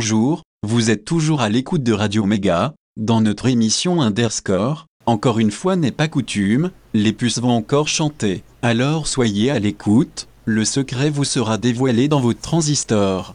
[0.00, 4.86] Bonjour, vous êtes toujours à l'écoute de Radio Méga, dans notre émission Underscore.
[5.04, 8.42] Encore une fois n'est pas coutume, les puces vont encore chanter.
[8.62, 13.34] Alors soyez à l'écoute, le secret vous sera dévoilé dans votre transistor.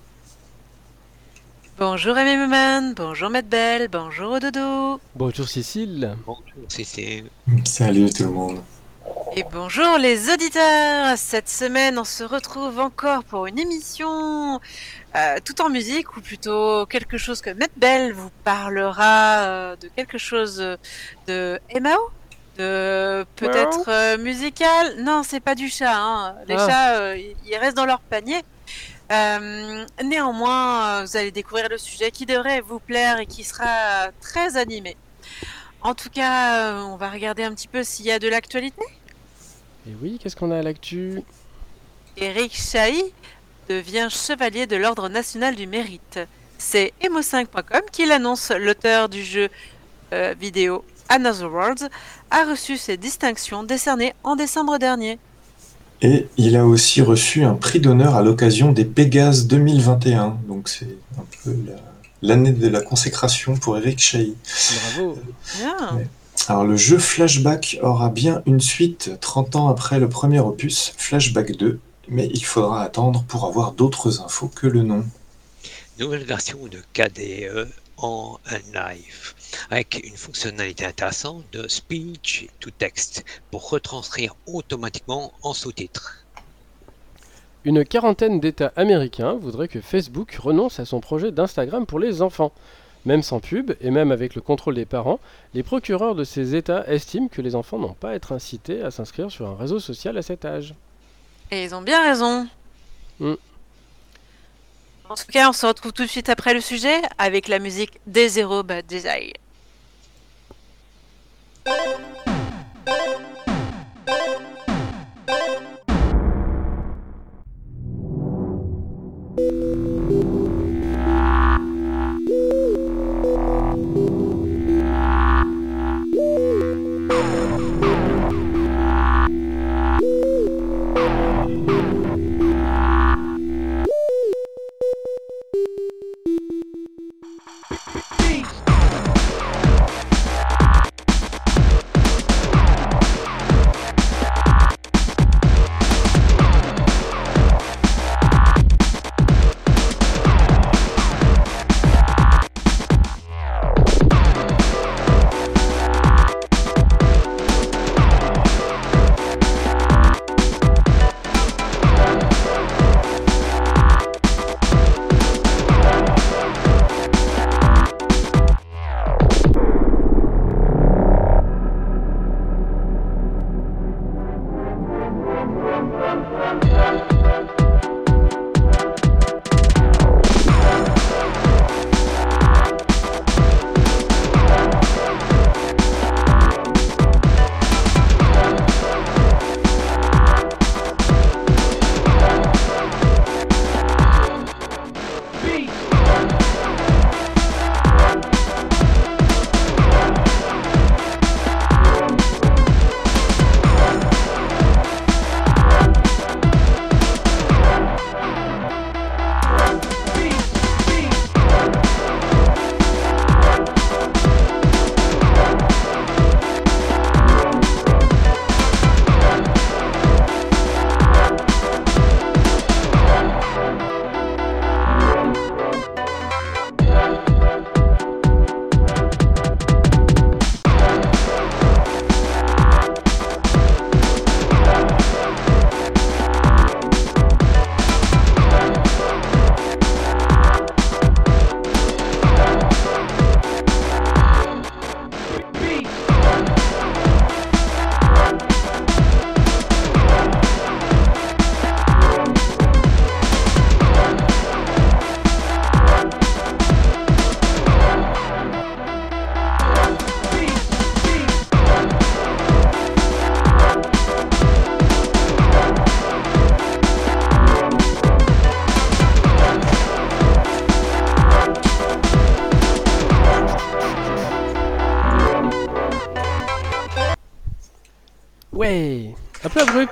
[1.77, 4.99] Bonjour Amy Maman, bonjour Matt Bell, bonjour Dodo.
[5.15, 6.15] Bonjour Cécile.
[6.25, 7.23] Bonjour, c'est
[7.63, 8.57] Salut tout le monde.
[9.35, 11.17] Et bonjour les auditeurs.
[11.17, 14.59] Cette semaine, on se retrouve encore pour une émission
[15.15, 19.87] euh, tout en musique, ou plutôt quelque chose que Matt Bell vous parlera euh, de
[19.95, 20.57] quelque chose
[21.27, 22.09] de MAO
[22.57, 24.95] de peut-être euh, musical?
[25.03, 25.93] Non, c'est pas du chat.
[25.95, 26.35] Hein.
[26.47, 26.67] Les Ah.
[26.67, 28.41] chats, ils restent dans leur panier.
[30.03, 34.97] Néanmoins, vous allez découvrir le sujet qui devrait vous plaire et qui sera très animé.
[35.81, 38.81] En tout cas, on va regarder un petit peu s'il y a de l'actualité.
[39.87, 41.21] Et oui, qu'est-ce qu'on a à l'actu?
[42.17, 43.13] Eric Chahi
[43.69, 46.19] devient chevalier de l'Ordre national du mérite.
[46.57, 48.51] C'est emo5.com qui l'annonce.
[48.57, 49.49] L'auteur du jeu
[50.13, 51.89] euh, vidéo Another Worlds
[52.31, 55.19] a reçu ses distinctions décernées en décembre dernier.
[56.01, 60.37] Et il a aussi reçu un prix d'honneur à l'occasion des Pégases 2021.
[60.47, 61.73] Donc c'est un peu la-
[62.21, 64.35] l'année de la consécration pour Eric Chahi.
[64.95, 65.17] Bravo.
[65.59, 65.95] Bien.
[65.97, 66.07] Ouais.
[66.47, 71.53] Alors le jeu Flashback aura bien une suite 30 ans après le premier opus, Flashback
[71.57, 75.03] 2, mais il faudra attendre pour avoir d'autres infos que le nom.
[75.99, 78.37] nouvelle version de KDE en
[78.73, 79.33] live
[79.69, 86.25] avec une fonctionnalité intéressante de speech to text pour retranscrire automatiquement en sous-titres.
[87.63, 92.51] Une quarantaine d'États américains voudraient que Facebook renonce à son projet d'Instagram pour les enfants.
[93.05, 95.19] Même sans pub et même avec le contrôle des parents,
[95.53, 98.91] les procureurs de ces États estiment que les enfants n'ont pas à être incités à
[98.91, 100.75] s'inscrire sur un réseau social à cet âge.
[101.51, 102.47] Et ils ont bien raison.
[103.19, 103.33] Mm.
[105.07, 107.99] En tout cas, on se retrouve tout de suite après le sujet avec la musique
[108.07, 109.33] des Zero Bad Desire.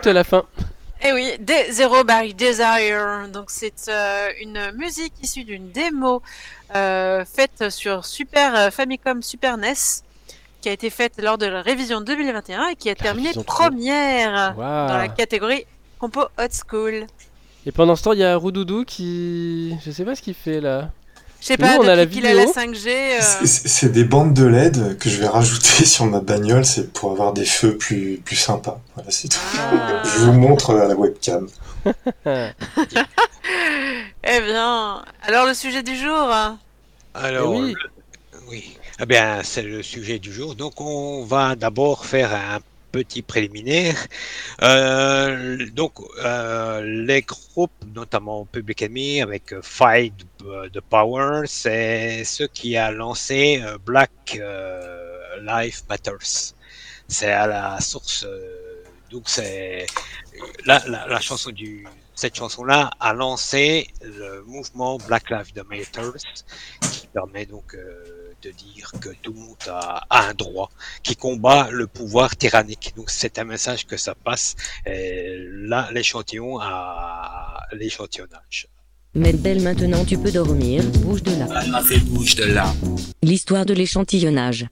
[0.05, 0.43] À la fin.
[1.03, 3.29] Eh oui, D Zero by Desire.
[3.31, 6.21] Donc c'est euh, une musique issue d'une démo
[6.75, 9.73] euh, faite sur Super Famicom Super NES
[10.61, 14.97] qui a été faite lors de la révision 2021 et qui a terminé première dans
[14.97, 15.65] la catégorie
[15.99, 17.05] compo hot school.
[17.65, 19.77] Et pendant ce temps, il y a Roudoudou qui.
[19.85, 20.89] Je sais pas ce qu'il fait là.
[21.43, 22.53] Je sais Nous, pas, on a la a la vidéo.
[22.53, 22.87] 5G.
[22.87, 27.11] euh, C'est- des bandes de LED que je vais rajouter sur ma bagnole, c'est pour
[27.11, 28.79] avoir des feux plus, plus sympas.
[28.95, 29.37] Voilà, c'est tout.
[29.57, 30.01] Ah.
[30.05, 31.47] Je vous montre à la webcam.
[34.25, 36.57] Eh bien, alors le sujet du jour hein.
[37.13, 37.73] Alors, Eh oui.
[37.73, 38.77] le- oui.
[39.01, 40.55] Eh bien, c'est le sujet du jour.
[40.55, 42.59] Donc, on va d'abord faire un
[42.93, 43.97] petit préliminaire.
[44.61, 50.13] Euh, donc, euh, les groupes, notamment Public Enemy avec euh, Fight
[50.71, 54.39] the Power, c'est ce qui a lancé Black
[55.41, 56.53] Lives Matters.
[57.07, 58.25] C'est à la source.
[59.11, 59.87] donc, c'est
[60.65, 61.85] la, chanson du
[62.15, 66.11] cette chanson-là a lancé le mouvement Black Lives Matter
[66.91, 67.75] qui permet donc
[68.43, 70.69] de dire que tout le monde a, a un droit,
[71.01, 72.93] qui combat le pouvoir tyrannique.
[72.97, 74.55] Donc c'est un message que ça passe.
[74.85, 75.37] Et
[75.71, 78.67] là, l'échantillon à l'échantillonnage.
[79.15, 81.81] Medbel maintenant tu peux dormir, bouge de là.
[81.83, 82.73] Fait bouge de là.
[83.21, 84.65] L'histoire de l'échantillonnage.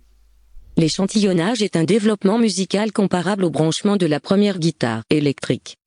[0.78, 5.78] L'échantillonnage est un développement musical comparable au branchement de la première guitare électrique.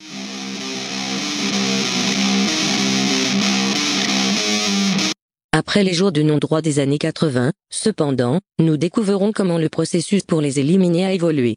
[5.57, 10.41] Après les jours de non-droit des années 80, cependant, nous découvrirons comment le processus pour
[10.41, 11.55] les éliminer a évolué.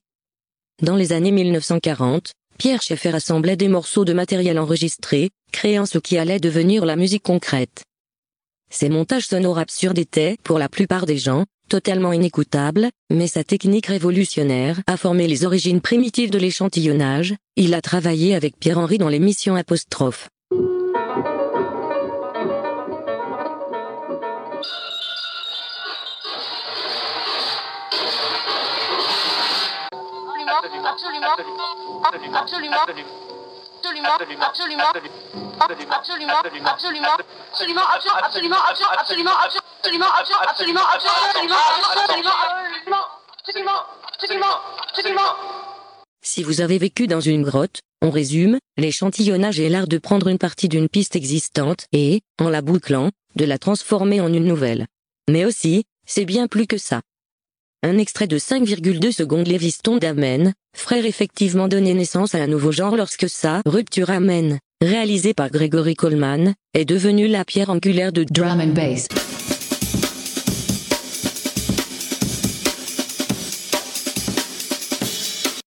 [0.83, 6.19] Dans les années 1940, Pierre Schaeffer assemblait des morceaux de matériel enregistré, créant ce qui
[6.19, 7.85] allait devenir la musique concrète.
[8.69, 13.87] Ces montages sonores absurdes étaient, pour la plupart des gens, totalement inécoutables, mais sa technique
[13.87, 19.55] révolutionnaire a formé les origines primitives de l'échantillonnage, il a travaillé avec Pierre-Henry dans l'émission
[19.55, 20.29] Apostrophe.
[30.87, 33.17] Absolument, absolument, absolument, absolument,
[33.77, 34.85] absolument, absolument,
[35.59, 37.07] absolument, absolument,
[37.47, 37.83] absolument,
[38.27, 40.11] absolument, absolument, absolument,
[40.47, 43.05] absolument, absolument, absolument, absolument,
[43.43, 43.81] absolument,
[44.13, 44.55] absolument,
[44.89, 45.31] absolument.
[46.21, 50.37] Si vous avez vécu dans une grotte, on résume, l'échantillonnage est l'art de prendre une
[50.37, 54.87] partie d'une piste existante et, en la bouclant, de la transformer en une nouvelle.
[55.29, 57.01] Mais aussi, c'est bien plus que ça.
[57.83, 62.95] Un extrait de 5,2 secondes Léviston d'Amen, frère effectivement donné naissance à un nouveau genre
[62.95, 68.59] lorsque sa rupture Amen, réalisé par Gregory Coleman, est devenu la pierre angulaire de drum
[68.59, 69.07] and bass.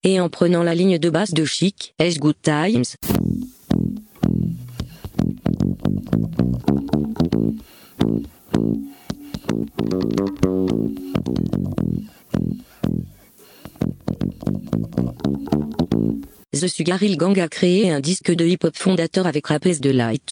[0.03, 2.83] et en prenant la ligne de basse de Chic, Est Good Times.
[16.53, 20.29] The Sugar Hill Gang a créé un disque de hip-hop fondateur avec Rapes de Light.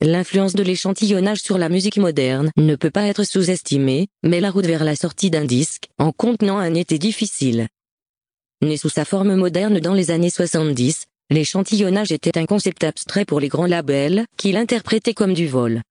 [0.00, 4.66] L'influence de l'échantillonnage sur la musique moderne ne peut pas être sous-estimée, mais la route
[4.66, 7.68] vers la sortie d'un disque, en contenant un été difficile.
[8.62, 13.40] Né sous sa forme moderne dans les années 70, l'échantillonnage était un concept abstrait pour
[13.40, 15.82] les grands labels, qui l'interprétaient comme du vol.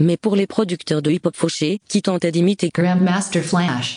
[0.00, 3.96] Mais pour les producteurs de hip-hop fauchés, qui tentaient d'imiter Grandmaster Flash.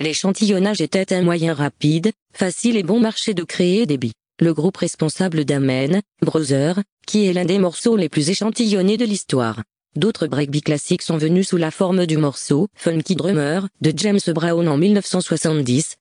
[0.00, 4.12] L'échantillonnage était un moyen rapide, facile et bon marché de créer des beats.
[4.40, 9.60] Le groupe responsable d'Amen, Brother, qui est l'un des morceaux les plus échantillonnés de l'histoire.
[9.96, 14.68] D'autres breakbeats classiques sont venus sous la forme du morceau Funky Drummer de James Brown
[14.68, 15.96] en 1970.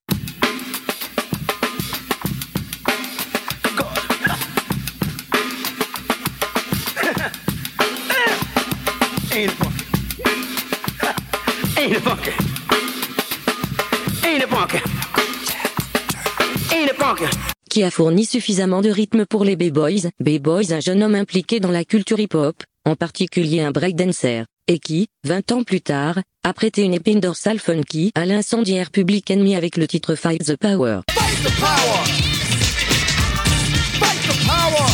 [17.70, 20.10] Qui a fourni suffisamment de rythme pour les B-Boys.
[20.20, 25.08] B-Boys, un jeune homme impliqué dans la culture hip-hop, en particulier un breakdancer, et qui,
[25.25, 29.77] 20 ans plus tard, a prêté une épine dorsale funky à l'incendiaire Public Enemy avec
[29.77, 31.01] le titre Fight the Power.
[31.12, 32.06] Fight the power.
[34.00, 34.88] Fight the power.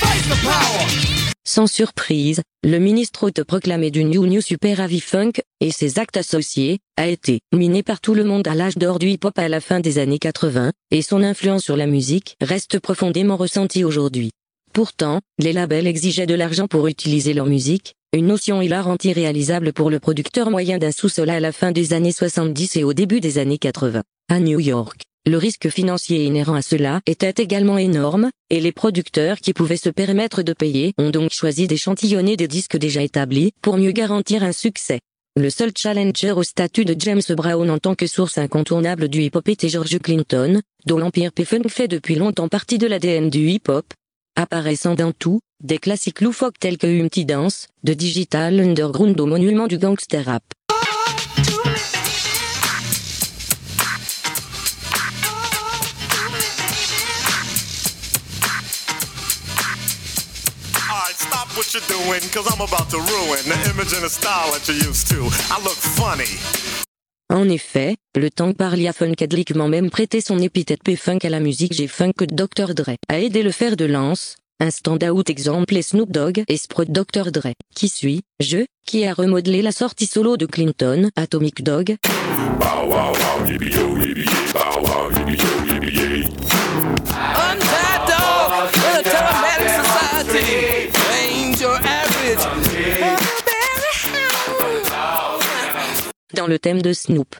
[0.00, 1.17] Fight the power.
[1.50, 6.78] Sans surprise, le ministre autoproclamé du New New Super Avi Funk, et ses actes associés,
[6.98, 9.80] a été miné par tout le monde à l'âge d'or du hip-hop à la fin
[9.80, 14.30] des années 80, et son influence sur la musique reste profondément ressentie aujourd'hui.
[14.74, 19.88] Pourtant, les labels exigeaient de l'argent pour utiliser leur musique, une notion hilarante irréalisable pour
[19.88, 23.38] le producteur moyen d'un sous-sol à la fin des années 70 et au début des
[23.38, 24.02] années 80.
[24.30, 29.38] À New York, le risque financier inhérent à cela était également énorme, et les producteurs
[29.38, 33.76] qui pouvaient se permettre de payer ont donc choisi d'échantillonner des disques déjà établis pour
[33.76, 35.00] mieux garantir un succès.
[35.36, 39.48] Le seul challenger au statut de James Brown en tant que source incontournable du hip-hop
[39.48, 43.86] était George Clinton, dont l'empire P-Funk fait depuis longtemps partie de l'ADN du hip-hop,
[44.34, 49.66] apparaissant dans tout, des classiques loufoques tels que Humpty Dance, de Digital Underground au monument
[49.66, 50.42] du gangster rap.
[61.58, 64.78] What you're doing, cause I'm about to ruin the image and the style that you're
[64.88, 65.26] used to.
[65.50, 66.38] I look funny.
[67.30, 68.92] En effet, le temps Parlia
[69.68, 72.74] même prêté son épithète P-Funk à la musique G-Funk que Dr.
[72.74, 76.90] Dre a aidé le fer de lance, un stand-out exemple est Snoop Dogg et Sprout
[76.90, 77.32] Dr.
[77.32, 81.96] Dre, qui suit, je, qui a remodelé la sortie solo de Clinton, Atomic Dog,
[89.50, 91.07] in a society
[96.34, 97.36] dans le thème de Snoop.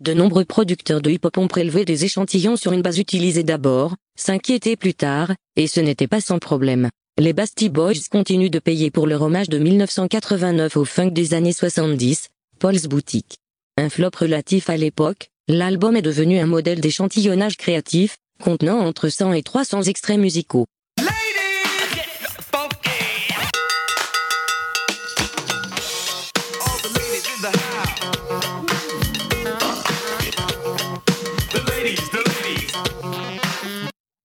[0.00, 4.76] De nombreux producteurs de hip-hop ont prélevé des échantillons sur une base utilisée d'abord, s'inquiéter
[4.76, 6.90] plus tard, et ce n'était pas sans problème.
[7.16, 11.52] Les Basti Boys continuent de payer pour leur hommage de 1989 au funk des années
[11.52, 13.36] 70, Paul's Boutique.
[13.76, 19.32] Un flop relatif à l'époque, l'album est devenu un modèle d'échantillonnage créatif, contenant entre 100
[19.34, 20.66] et 300 extraits musicaux.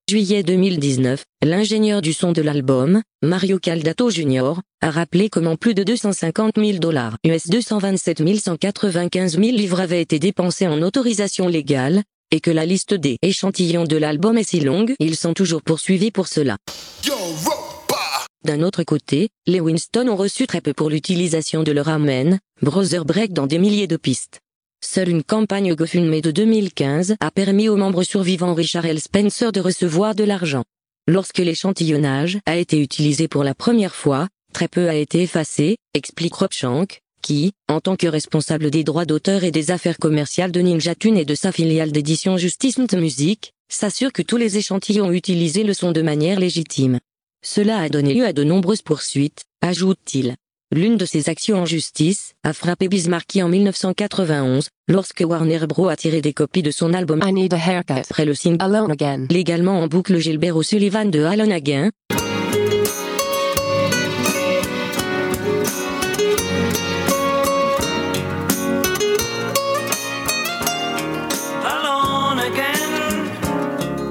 [0.10, 5.84] Juillet 2019, l'ingénieur du son de l'album, Mario Caldato Jr., a rappelé comment plus de
[5.84, 12.02] 250 000 dollars US 227 195 000 livres avaient été dépensés en autorisation légale,
[12.32, 16.10] et que la liste des échantillons de l'album est si longue, ils sont toujours poursuivis
[16.10, 16.58] pour cela.
[18.44, 23.06] D'un autre côté, les Winston ont reçu très peu pour l'utilisation de leur Amen, Brother
[23.06, 24.40] Break dans des milliers de pistes.
[24.82, 29.00] Seule une campagne GoFundMe de 2015 a permis aux membres survivants Richard L.
[29.00, 30.64] Spencer de recevoir de l'argent.
[31.06, 36.36] Lorsque l'échantillonnage a été utilisé pour la première fois, très peu a été effacé, explique
[36.36, 40.62] Rob Shank, qui, en tant que responsable des droits d'auteur et des affaires commerciales de
[40.62, 45.64] Ninja Tune et de sa filiale d'édition Justice Music, s'assure que tous les échantillons utilisés
[45.64, 47.00] le sont de manière légitime.
[47.46, 50.36] Cela a donné lieu à de nombreuses poursuites, ajoute-t-il.
[50.72, 55.88] L'une de ces actions en justice a frappé Bismarcky en 1991, lorsque Warner Bros.
[55.88, 57.94] a tiré des copies de son album I Need a Haircut.
[57.94, 59.26] après le signe Alone Again.
[59.32, 61.90] légalement en boucle Gilbert O'Sullivan de Alone again,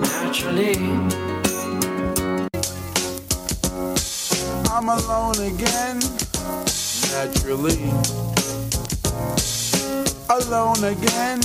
[0.03, 0.75] naturally.
[4.75, 6.28] I'm alone again.
[7.13, 7.79] Naturally.
[10.29, 11.41] Alone again.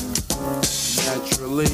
[1.06, 1.70] Naturally.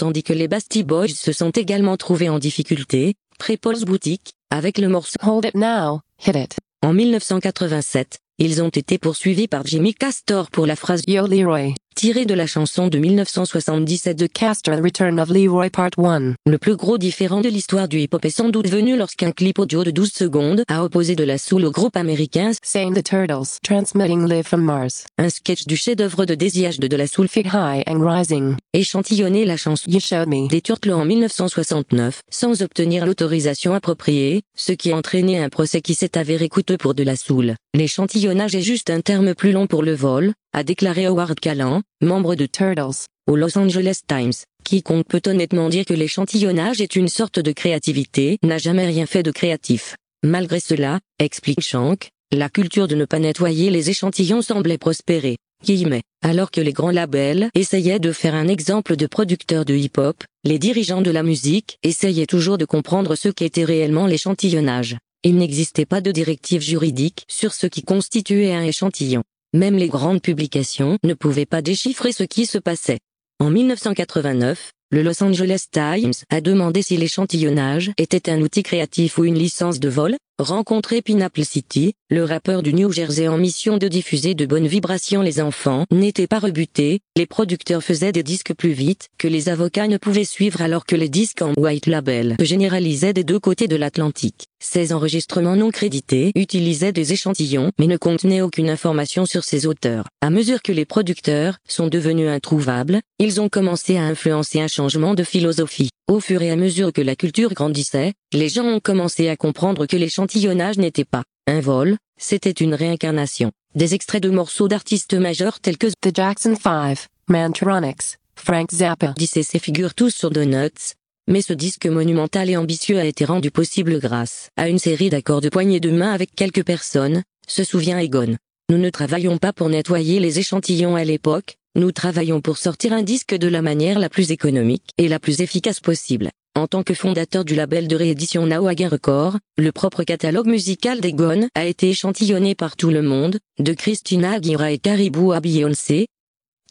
[0.00, 4.88] tandis que les Basti Boys se sont également trouvés en difficulté, pré-Paul's Boutique, avec le
[4.88, 6.00] morceau Hold it now.
[6.26, 6.56] Hit it.
[6.82, 11.74] En 1987, ils ont été poursuivis par Jimmy Castor pour la phrase Yo Leroy.
[12.00, 16.34] Tirée de la chanson de 1977 de Castor Return of Leroy Part 1.
[16.46, 19.84] Le plus gros différent de l'histoire du hip-hop est sans doute venu lorsqu'un clip audio
[19.84, 23.58] de 12 secondes a opposé de la soul au groupe américain Saying the Turtles.
[23.62, 25.04] Transmitting live from Mars.
[25.18, 28.56] un sketch du chef-d'œuvre de Desi de de la soul Fit high and rising.
[28.72, 30.48] échantillonné la chanson You me.
[30.48, 35.92] des Turtles en 1969, sans obtenir l'autorisation appropriée, ce qui a entraîné un procès qui
[35.92, 37.56] s'est avéré coûteux pour de la soul.
[37.74, 42.34] L'échantillonnage est juste un terme plus long pour le vol, a déclaré Howard Callan, membre
[42.34, 43.06] de Turtles.
[43.28, 44.32] au Los Angeles Times.
[44.64, 49.22] Quiconque peut honnêtement dire que l'échantillonnage est une sorte de créativité n'a jamais rien fait
[49.22, 49.96] de créatif.
[50.24, 55.36] Malgré cela, explique Shank, la culture de ne pas nettoyer les échantillons semblait prospérer.
[55.64, 56.02] Guillemets.
[56.22, 60.58] Alors que les grands labels essayaient de faire un exemple de producteurs de hip-hop, les
[60.58, 64.96] dirigeants de la musique essayaient toujours de comprendre ce qu'était réellement l'échantillonnage.
[65.22, 69.22] Il n'existait pas de directive juridique sur ce qui constituait un échantillon.
[69.52, 73.00] Même les grandes publications ne pouvaient pas déchiffrer ce qui se passait.
[73.40, 79.24] En 1989, le Los Angeles Times a demandé si l'échantillonnage était un outil créatif ou
[79.24, 80.14] une licence de vol.
[80.40, 85.20] Rencontré Pineapple City, le rappeur du New Jersey en mission de diffuser de bonnes vibrations
[85.20, 89.86] les enfants n'était pas rebuté, les producteurs faisaient des disques plus vite que les avocats
[89.86, 93.76] ne pouvaient suivre alors que les disques en white label généralisaient des deux côtés de
[93.76, 94.46] l'Atlantique.
[94.62, 100.06] Ces enregistrements non crédités utilisaient des échantillons mais ne contenaient aucune information sur ses auteurs.
[100.22, 105.12] À mesure que les producteurs sont devenus introuvables, ils ont commencé à influencer un changement
[105.12, 105.90] de philosophie.
[106.10, 109.86] Au fur et à mesure que la culture grandissait, les gens ont commencé à comprendre
[109.86, 113.52] que l'échantillonnage n'était pas un vol, c'était une réincarnation.
[113.76, 116.98] Des extraits de morceaux d'artistes majeurs tels que The Jackson 5,
[117.28, 119.14] Mantronics, Frank Zappa.
[119.16, 120.96] DCC figurent tous sur Donuts,
[121.28, 125.40] mais ce disque monumental et ambitieux a été rendu possible grâce à une série d'accords
[125.40, 128.36] de poignée de main avec quelques personnes, se souvient Egon.
[128.68, 133.02] Nous ne travaillons pas pour nettoyer les échantillons à l'époque, nous travaillons pour sortir un
[133.02, 136.30] disque de la manière la plus économique et la plus efficace possible.
[136.56, 141.48] En tant que fondateur du label de réédition Nawaga Record, le propre catalogue musical d'Egon
[141.54, 146.08] a été échantillonné par tout le monde, de Christina Aguilera et Caribou à Beyoncé,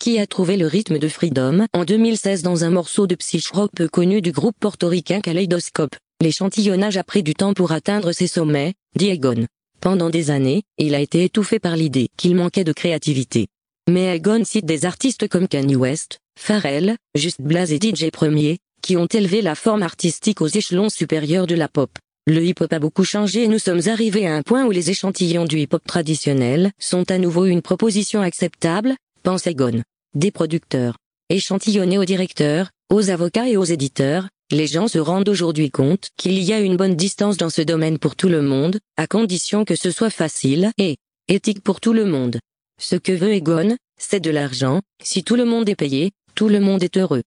[0.01, 3.87] qui a trouvé le rythme de Freedom en 2016 dans un morceau de psych-rock peu
[3.87, 5.95] connu du groupe portoricain Kaleidoscope.
[6.21, 9.45] L'échantillonnage a pris du temps pour atteindre ses sommets, dit Egon.
[9.79, 13.47] Pendant des années, il a été étouffé par l'idée qu'il manquait de créativité.
[13.89, 18.95] Mais Egon cite des artistes comme Kanye West, Pharrell, Just Blaze et DJ Premier, qui
[18.97, 21.89] ont élevé la forme artistique aux échelons supérieurs de la pop.
[22.27, 25.45] Le hip-hop a beaucoup changé et nous sommes arrivés à un point où les échantillons
[25.45, 29.81] du hip-hop traditionnel sont à nouveau une proposition acceptable, pense Egon.
[30.13, 30.95] Des producteurs,
[31.29, 36.37] échantillonnés aux directeurs, aux avocats et aux éditeurs, les gens se rendent aujourd'hui compte qu'il
[36.37, 39.75] y a une bonne distance dans ce domaine pour tout le monde, à condition que
[39.75, 40.97] ce soit facile et
[41.27, 42.39] éthique pour tout le monde.
[42.81, 46.61] Ce que veut Egon, c'est de l'argent, si tout le monde est payé, tout le
[46.61, 47.23] monde est heureux.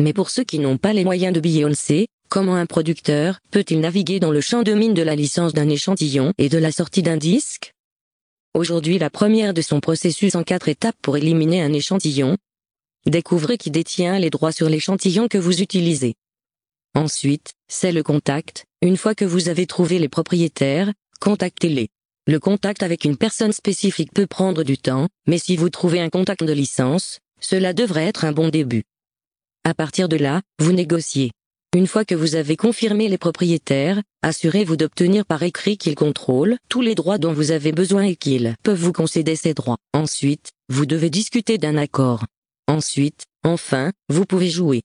[0.00, 4.18] Mais pour ceux qui n'ont pas les moyens de Beyoncé, comment un producteur peut-il naviguer
[4.18, 7.16] dans le champ de mine de la licence d'un échantillon et de la sortie d'un
[7.16, 7.72] disque?
[8.52, 12.36] Aujourd'hui la première de son processus en quatre étapes pour éliminer un échantillon.
[13.06, 16.14] Découvrez qui détient les droits sur l'échantillon que vous utilisez.
[16.96, 21.90] Ensuite, c'est le contact, une fois que vous avez trouvé les propriétaires, contactez-les.
[22.26, 26.08] Le contact avec une personne spécifique peut prendre du temps, mais si vous trouvez un
[26.08, 28.84] contact de licence, cela devrait être un bon début.
[29.64, 31.32] À partir de là, vous négociez.
[31.76, 36.80] Une fois que vous avez confirmé les propriétaires, assurez-vous d'obtenir par écrit qu'ils contrôlent tous
[36.80, 39.76] les droits dont vous avez besoin et qu'ils peuvent vous concéder ces droits.
[39.92, 42.24] Ensuite, vous devez discuter d'un accord.
[42.68, 44.80] Ensuite, enfin, vous pouvez jouer.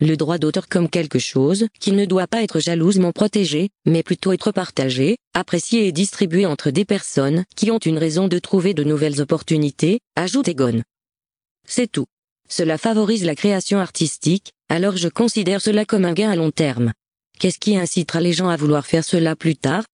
[0.00, 4.32] Le droit d'auteur comme quelque chose qui ne doit pas être jalousement protégé, mais plutôt
[4.32, 8.82] être partagé, apprécié et distribué entre des personnes qui ont une raison de trouver de
[8.82, 10.82] nouvelles opportunités, ajoute Egon.
[11.66, 12.06] C'est tout.
[12.48, 16.92] Cela favorise la création artistique, alors je considère cela comme un gain à long terme.
[17.38, 19.84] Qu'est-ce qui incitera les gens à vouloir faire cela plus tard?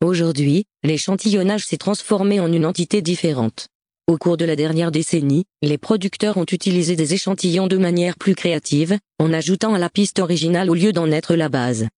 [0.00, 3.66] Aujourd'hui, l'échantillonnage s'est transformé en une entité différente.
[4.08, 8.34] Au cours de la dernière décennie, les producteurs ont utilisé des échantillons de manière plus
[8.34, 11.88] créative, en ajoutant à la piste originale au lieu d'en être la base.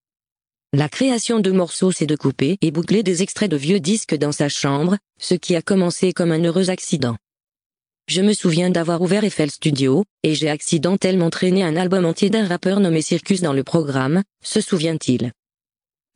[0.73, 4.33] La création de morceaux c'est de couper et boucler des extraits de vieux disques dans
[4.33, 7.15] sa chambre, ce qui a commencé comme un heureux accident.
[8.09, 12.45] Je me souviens d'avoir ouvert Eiffel Studio, et j'ai accidentellement traîné un album entier d'un
[12.45, 15.31] rappeur nommé Circus dans le programme, se souvient-il.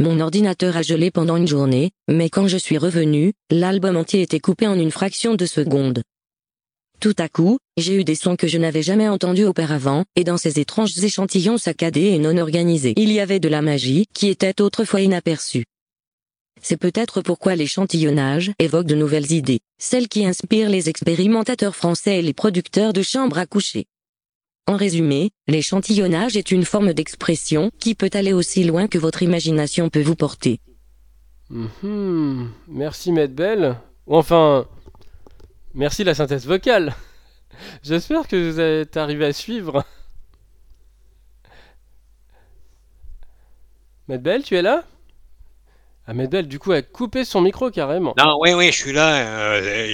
[0.01, 4.41] Mon ordinateur a gelé pendant une journée, mais quand je suis revenu, l'album entier était
[4.41, 6.03] coupé en une fraction de seconde.
[6.99, 10.37] Tout à coup, j'ai eu des sons que je n'avais jamais entendus auparavant, et dans
[10.37, 14.61] ces étranges échantillons saccadés et non organisés, il y avait de la magie qui était
[14.61, 15.65] autrefois inaperçue.
[16.61, 22.23] C'est peut-être pourquoi l'échantillonnage évoque de nouvelles idées, celles qui inspirent les expérimentateurs français et
[22.23, 23.85] les producteurs de chambres à coucher.
[24.67, 29.91] En résumé, l'échantillonnage est une forme d'expression qui peut aller aussi loin que votre imagination
[29.91, 30.59] peut vous porter.
[31.51, 32.51] Mhm.
[32.69, 33.77] Merci Maître Bell.
[34.07, 34.67] Ou enfin,
[35.75, 36.95] merci la synthèse vocale.
[37.83, 39.85] J'espère que vous êtes arrivé à suivre.
[44.09, 44.85] Maître Bell, tu es là?
[46.07, 48.15] Ahmed Bell, du coup, a coupé son micro carrément.
[48.19, 49.27] Non, oui, oui, je suis là.
[49.27, 49.93] euh,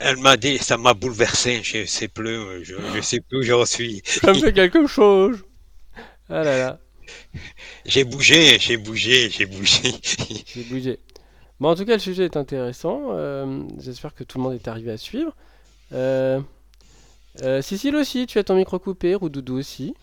[0.00, 1.60] elle m'a dit, ça m'a bouleversé.
[1.62, 4.02] Je sais plus, je, je sais plus où j'en suis.
[4.22, 5.44] Ça me fait quelque chose.
[6.28, 6.80] Ah là là,
[7.86, 9.94] J'ai bougé, j'ai bougé, j'ai bougé.
[10.46, 10.98] j'ai bougé.
[11.60, 13.08] Bon, en tout cas, le sujet est intéressant.
[13.12, 15.34] euh, J'espère que tout le monde est arrivé à suivre.
[15.92, 16.40] Euh,
[17.42, 19.94] euh, Cécile aussi, tu as ton micro coupé, Roudoudou aussi.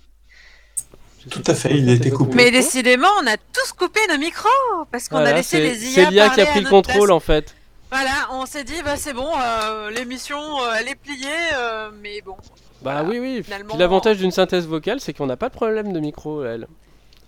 [1.26, 2.36] Je Tout à fait, il a été coupé.
[2.36, 4.50] Mais décidément, on a tous coupé nos micros
[4.92, 7.10] parce qu'on a laissé c'est les c'est IA l'IA qui a pris le contrôle place.
[7.12, 7.56] en fait.
[7.92, 12.22] Voilà, on s'est dit, bah c'est bon, euh, l'émission, euh, elle est pliée, euh, mais
[12.22, 12.36] bon.
[12.82, 13.04] Bah Voilà.
[13.04, 13.42] oui, oui.
[13.44, 16.68] Finalement- Puis l'avantage d'une synthèse vocale, c'est qu'on n'a pas de problème de micro, elle.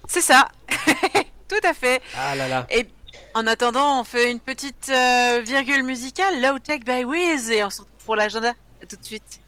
[0.08, 0.48] C'est ça.
[1.48, 2.02] Tout à fait.
[2.18, 2.68] Ah là là.
[2.70, 2.86] Et
[3.34, 7.70] en attendant, on fait une petite euh, virgule musicale, Low Tech by Wiz, et on
[7.70, 8.54] se retrouve pour l'agenda.
[8.90, 9.40] Tout de suite.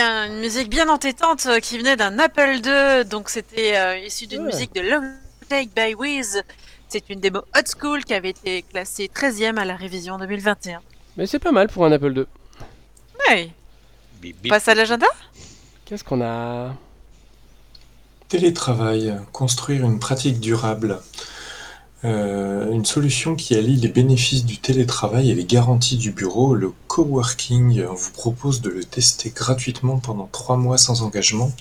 [0.00, 4.26] Bien, une musique bien entêtante euh, qui venait d'un Apple II, donc c'était euh, issu
[4.26, 4.52] d'une Ouais.
[4.52, 5.00] musique de Low
[5.48, 6.42] Tech by Wiz.
[6.88, 10.80] C'est une démo hot school qui avait été classée 13e à la révision 2021.
[11.18, 12.24] Mais c'est pas mal pour un Apple II.
[13.28, 13.50] Ouais,
[14.22, 14.48] bip.
[14.48, 15.06] passe à l'agenda?
[15.84, 16.74] Qu'est-ce qu'on a?
[18.28, 21.00] Télétravail, construire une pratique durable.
[22.02, 26.72] Euh, une solution qui allie les bénéfices du télétravail et les garanties du bureau, le
[26.86, 31.52] coworking vous propose de le tester gratuitement pendant trois mois sans engagement.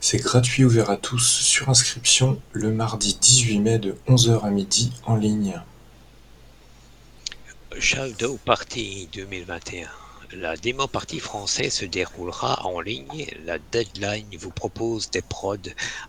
[0.00, 4.92] C'est gratuit, ouvert à tous, sur inscription le mardi 18 mai de 11h à midi
[5.06, 5.60] en ligne.
[7.78, 9.88] Shadow Party 2021.
[10.36, 13.26] La démo partie française se déroulera en ligne.
[13.46, 15.56] La deadline vous propose des prods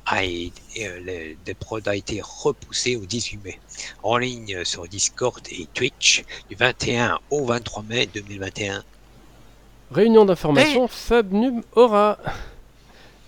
[0.05, 3.59] a, et, euh, des prods a été repoussé au 18 mai.
[4.03, 8.83] En ligne sur Discord et Twitch du 21 au 23 mai 2021.
[9.91, 12.19] Réunion d'information FabNum Aura.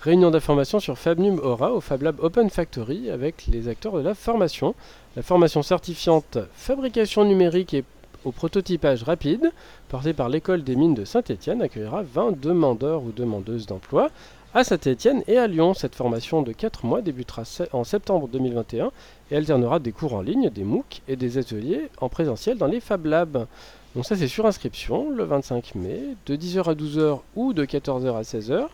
[0.02, 4.14] Réunion d'information sur FabNum Aura au Fab Lab Open Factory avec les acteurs de la
[4.14, 4.76] formation.
[5.16, 7.84] La formation certifiante fabrication numérique et
[8.26, 9.52] au prototypage rapide,
[9.94, 14.10] porté par l'école des mines de Saint-Étienne, accueillera 20 demandeurs ou demandeuses d'emploi
[14.56, 15.76] à Saint-Étienne et à Lyon.
[15.76, 18.90] Cette formation de 4 mois débutera en septembre 2021
[19.30, 22.80] et alternera des cours en ligne, des MOOC et des ateliers en présentiel dans les
[22.80, 23.46] Fab Labs.
[23.94, 28.18] Donc ça c'est sur inscription le 25 mai, de 10h à 12h ou de 14h
[28.18, 28.66] à 16h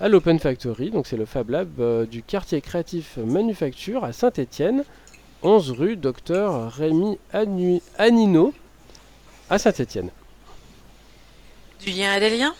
[0.00, 4.84] à l'Open Factory, donc c'est le Fab Lab euh, du quartier créatif Manufacture à Saint-Étienne,
[5.42, 7.18] 11 rue Docteur Rémi
[7.98, 8.54] Anino
[9.50, 10.08] à Saint-Étienne.
[11.80, 12.54] Du lien et des liens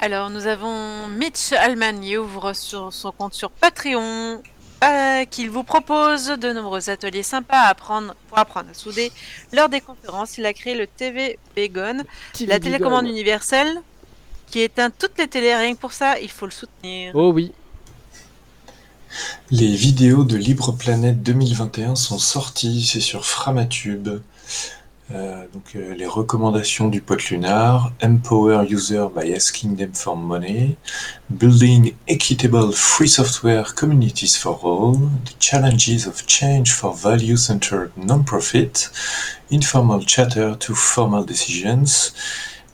[0.00, 4.42] Alors, nous avons Mitch Alman qui ouvre sur son compte sur Patreon,
[4.82, 9.12] euh, qu'il vous propose de nombreux ateliers sympas à apprendre, pour apprendre à souder.
[9.52, 12.04] Lors des conférences, il a créé le TV Begon,
[12.46, 13.82] la télécommande universelle,
[14.50, 15.54] qui éteint toutes les télés.
[15.54, 17.12] Rien que pour ça, il faut le soutenir.
[17.14, 17.52] Oh oui,
[19.50, 24.20] Les vidéos de Libre Planète 2021 sont sorties, c'est sur Framatube.
[25.12, 30.76] Euh, donc euh, les recommandations du pote lunar, Empower User by Asking Them for Money,
[31.28, 38.90] Building Equitable Free Software Communities for All, The Challenges of Change for Value-Centered Non-Profit,
[39.52, 42.14] Informal Chatter to Formal Decisions,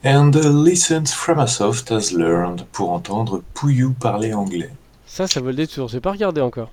[0.04, 0.30] and
[0.64, 4.70] Lessons Framasoft has learned pour entendre Pouillou parler anglais.
[5.04, 6.70] ça, ça vaut le détour, j'ai pas regardé encore.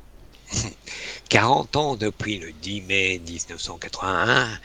[1.30, 4.56] 40 ans depuis le 10 mai 1981, euh, Mit-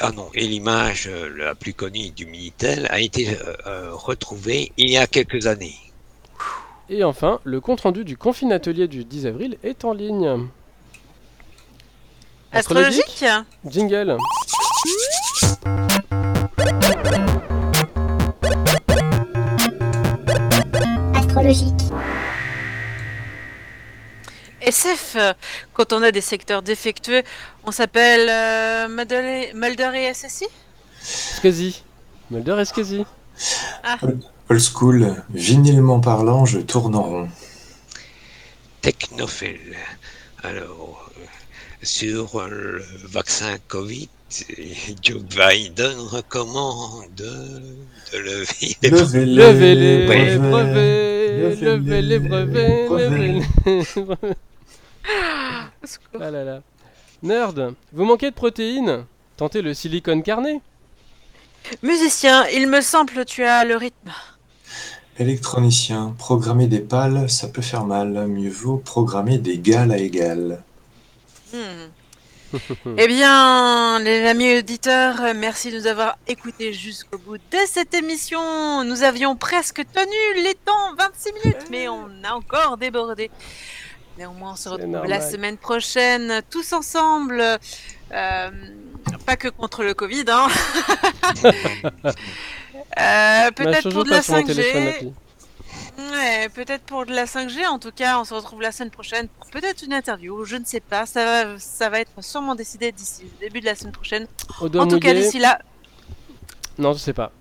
[0.00, 4.72] ah non, et l'image euh, la plus connue du Minitel a été euh, euh, retrouvée
[4.76, 5.76] il y a quelques années.
[6.88, 10.48] Et enfin, le compte-rendu du confine atelier du 10 avril est en ligne.
[12.52, 13.24] Astrologique
[13.64, 14.16] Jingle.
[21.14, 21.91] Astrologique.
[24.64, 25.16] SF,
[25.72, 27.22] quand on a des secteurs défectueux,
[27.64, 30.46] on s'appelle euh, Mulder et- Mulder et SSI
[31.02, 31.82] Scazy.
[32.30, 33.04] Mulder et Scazy.
[34.48, 37.28] Old school, vinylement parlant, je tourne en rond.
[38.80, 39.76] Technophile.
[40.42, 41.24] Alors, euh,
[41.82, 44.08] sur le vaccin Covid,
[45.02, 47.62] Joe Biden recommande de,
[48.18, 50.06] lever les Levez Levez les
[50.38, 53.08] brevets, levez les brevets, brevets.
[53.08, 54.36] levez les brevets.
[56.20, 56.62] Ah là là.
[57.22, 59.04] Nerd, vous manquez de protéines
[59.36, 60.60] Tentez le silicone carné.
[61.82, 64.12] Musicien, il me semble tu as le rythme.
[65.18, 68.26] Électronicien, programmer des pales, ça peut faire mal.
[68.28, 70.62] Mieux vaut programmer d'égal à égal.
[71.52, 71.88] Hmm.
[72.98, 78.84] eh bien, les amis auditeurs, merci de nous avoir écoutés jusqu'au bout de cette émission.
[78.84, 83.30] Nous avions presque tenu les temps 26 minutes, mais on a encore débordé.
[84.18, 87.40] Néanmoins, on se retrouve la semaine prochaine, tous ensemble.
[88.12, 88.50] euh,
[89.26, 90.48] pas que contre le Covid, hein.
[92.98, 93.02] Euh,
[93.44, 94.88] Marche peut-être pour de la sur mon téléphone 5G.
[94.96, 95.12] appli.
[95.98, 97.66] Ouais, peut-être pour de la 5G.
[97.66, 100.44] En tout cas, on se retrouve la semaine prochaine pour peut-être une interview.
[100.44, 101.06] Je ne sais pas.
[101.06, 104.26] Ça va, ça va être sûrement décidé d'ici le début de la semaine prochaine.
[104.60, 105.58] En tout cas, d'ici là,
[106.78, 107.32] Non, je sais pas.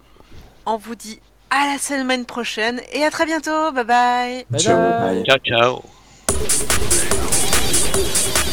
[0.66, 3.72] on vous dit à la semaine prochaine et à très bientôt.
[3.74, 4.46] Bye bye.
[4.50, 5.16] Bye Ciao, bye.
[5.16, 5.24] bye.
[5.26, 6.01] Ciao, ciao.
[6.34, 6.66] Thank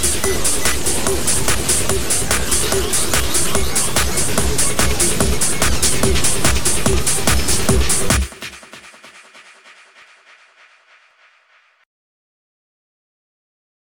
[0.03, 0.08] you.